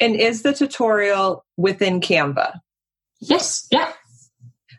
And 0.00 0.16
is 0.16 0.42
the 0.42 0.52
tutorial 0.52 1.44
within 1.56 2.00
Canva? 2.00 2.58
Yes. 3.20 3.66
Yeah. 3.70 3.92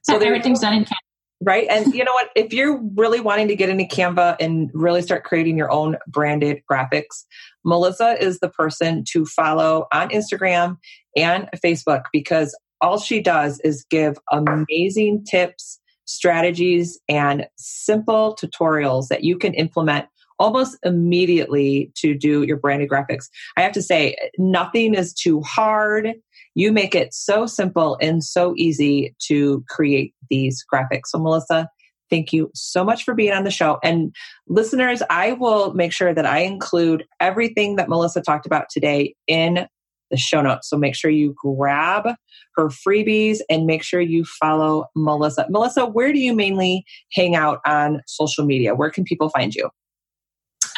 So 0.04 0.20
yeah, 0.20 0.28
everything's 0.28 0.60
done 0.60 0.74
in 0.74 0.84
Canva. 0.86 0.98
Right. 1.42 1.68
And 1.70 1.94
you 1.94 2.04
know 2.04 2.14
what? 2.14 2.30
If 2.36 2.54
you're 2.54 2.82
really 2.96 3.20
wanting 3.20 3.50
to 3.50 3.56
get 3.56 3.70
into 3.70 3.84
Canva 3.84 4.38
and 4.40 4.72
really 4.74 5.02
start 5.02 5.26
creating 5.26 5.58
your 5.58 5.72
own 5.72 5.98
branded 6.08 6.62
graphics, 6.70 7.26
Melissa 7.64 8.22
is 8.22 8.40
the 8.40 8.50
person 8.50 9.04
to 9.10 9.26
follow 9.26 9.88
on 9.92 10.10
Instagram 10.10 10.78
and 11.16 11.50
Facebook 11.64 12.04
because 12.14 12.58
all 12.82 13.00
she 13.00 13.22
does 13.22 13.60
is 13.62 13.86
give 13.90 14.18
amazing 14.32 15.26
tips, 15.26 15.80
strategies, 16.06 17.00
and 17.10 17.48
simple 17.58 18.38
tutorials 18.42 19.08
that 19.10 19.24
you 19.24 19.38
can 19.38 19.54
implement 19.54 20.06
almost 20.40 20.78
immediately 20.84 21.92
to 21.96 22.14
do 22.14 22.44
your 22.44 22.58
branded 22.58 22.90
graphics. 22.90 23.26
I 23.58 23.62
have 23.62 23.72
to 23.74 23.82
say, 23.82 24.16
nothing 24.38 24.94
is 24.94 25.14
too 25.14 25.42
hard. 25.42 26.14
You 26.56 26.72
make 26.72 26.96
it 26.96 27.14
so 27.14 27.46
simple 27.46 27.98
and 28.02 28.24
so 28.24 28.54
easy 28.58 29.16
to 29.28 29.64
create 29.70 30.14
these 30.30 30.66
graphics. 30.72 31.08
So, 31.08 31.20
Melissa, 31.20 31.70
thank 32.10 32.32
you 32.32 32.52
so 32.54 32.84
much 32.84 33.04
for 33.04 33.14
being 33.14 33.34
on 33.34 33.44
the 33.44 33.52
show. 33.52 33.78
And 33.84 34.16
listeners, 34.48 35.02
I 35.10 35.34
will 35.34 35.74
make 35.74 35.92
sure 35.92 36.14
that 36.14 36.26
I 36.26 36.40
include 36.40 37.06
everything 37.20 37.76
that 37.76 37.90
Melissa 37.90 38.22
talked 38.22 38.46
about 38.46 38.66
today 38.70 39.16
in 39.28 39.68
the 40.12 40.18
show 40.18 40.42
notes. 40.42 40.70
So 40.70 40.78
make 40.78 40.96
sure 40.96 41.10
you 41.10 41.34
grab 41.36 42.08
her 42.56 42.70
freebies 42.70 43.40
and 43.50 43.66
make 43.66 43.84
sure 43.84 44.00
you 44.00 44.24
follow 44.24 44.86
Melissa. 44.96 45.48
Melissa, 45.50 45.86
where 45.86 46.14
do 46.14 46.20
you 46.20 46.34
mainly 46.36 46.86
hang 47.12 47.36
out 47.36 47.60
on 47.66 48.02
social 48.08 48.46
media? 48.46 48.76
Where 48.76 48.92
can 48.92 49.04
people 49.04 49.30
find 49.30 49.54
you? 49.54 49.70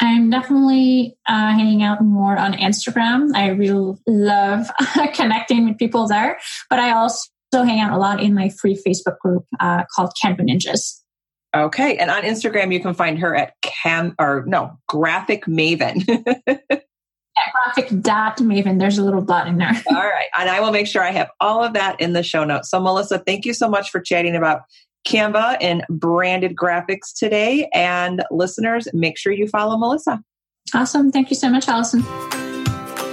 I'm 0.00 0.30
definitely 0.30 1.16
uh, 1.26 1.52
hanging 1.52 1.82
out 1.82 2.02
more 2.02 2.36
on 2.36 2.52
Instagram. 2.52 3.34
I 3.34 3.48
really 3.48 3.96
love 4.06 4.70
connecting 5.14 5.68
with 5.68 5.78
people 5.78 6.06
there, 6.06 6.38
but 6.70 6.78
I 6.78 6.92
also 6.92 7.28
hang 7.52 7.80
out 7.80 7.92
a 7.92 7.98
lot 7.98 8.22
in 8.22 8.34
my 8.34 8.48
free 8.48 8.80
Facebook 8.86 9.18
group 9.18 9.44
uh, 9.60 9.84
called 9.94 10.12
Canva 10.22 10.40
Ninjas. 10.40 11.02
Okay, 11.56 11.96
and 11.96 12.10
on 12.10 12.22
Instagram 12.22 12.72
you 12.72 12.80
can 12.80 12.94
find 12.94 13.18
her 13.18 13.34
at 13.34 13.54
Cam 13.62 14.14
or 14.18 14.44
no 14.46 14.78
Graphic 14.86 15.46
Maven. 15.46 16.04
graphic 17.64 18.00
dot 18.02 18.36
Maven. 18.38 18.78
There's 18.78 18.98
a 18.98 19.04
little 19.04 19.22
dot 19.22 19.46
in 19.46 19.56
there. 19.56 19.82
all 19.88 19.96
right, 19.96 20.28
and 20.38 20.50
I 20.50 20.60
will 20.60 20.72
make 20.72 20.86
sure 20.86 21.02
I 21.02 21.10
have 21.10 21.30
all 21.40 21.64
of 21.64 21.72
that 21.72 22.00
in 22.00 22.12
the 22.12 22.22
show 22.22 22.44
notes. 22.44 22.70
So 22.70 22.80
Melissa, 22.80 23.18
thank 23.18 23.46
you 23.46 23.54
so 23.54 23.68
much 23.68 23.90
for 23.90 24.00
chatting 24.00 24.36
about 24.36 24.62
Canva 25.08 25.56
and 25.60 25.82
branded 25.88 26.54
graphics 26.54 27.14
today. 27.16 27.68
And 27.72 28.22
listeners, 28.30 28.86
make 28.92 29.16
sure 29.16 29.32
you 29.32 29.48
follow 29.48 29.78
Melissa. 29.78 30.22
Awesome. 30.74 31.10
Thank 31.10 31.30
you 31.30 31.36
so 31.36 31.48
much, 31.48 31.66
Allison. 31.66 32.02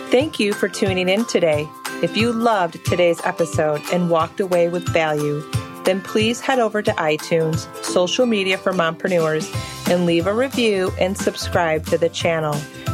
Thank 0.09 0.39
you 0.39 0.53
for 0.53 0.67
tuning 0.67 1.07
in 1.07 1.25
today. 1.25 1.67
If 2.03 2.17
you 2.17 2.33
loved 2.33 2.85
today's 2.85 3.21
episode 3.23 3.81
and 3.93 4.09
walked 4.09 4.41
away 4.41 4.67
with 4.67 4.87
value, 4.89 5.41
then 5.85 6.01
please 6.01 6.41
head 6.41 6.59
over 6.59 6.81
to 6.81 6.91
iTunes, 6.91 7.73
social 7.83 8.25
media 8.25 8.57
for 8.57 8.73
mompreneurs, 8.73 9.49
and 9.89 10.05
leave 10.05 10.27
a 10.27 10.33
review 10.33 10.91
and 10.99 11.17
subscribe 11.17 11.85
to 11.85 11.97
the 11.97 12.09
channel. 12.09 12.53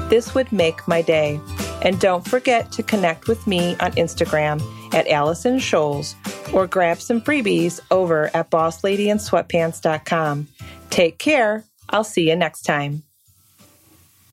This 0.10 0.36
would 0.36 0.52
make 0.52 0.88
my 0.88 1.02
day. 1.02 1.40
And 1.82 2.00
don't 2.00 2.28
forget 2.28 2.72
to 2.74 2.84
connect 2.84 3.28
with 3.28 3.48
me 3.48 3.72
on 3.80 3.94
Instagram 3.94 4.62
at 4.94 5.08
Allison 5.08 5.58
Scholes 5.58 6.16
or 6.54 6.68
grab 6.68 7.02
some 7.02 7.22
freebies 7.22 7.80
over 7.90 8.30
at 8.34 8.50
bossladyandsweatpants.com. 8.52 10.48
Take 10.90 11.18
care. 11.18 11.64
I'll 11.90 12.04
see 12.04 12.30
you 12.30 12.36
next 12.36 12.64
time. 12.64 13.04